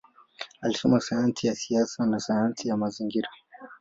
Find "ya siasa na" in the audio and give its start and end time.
1.47-2.19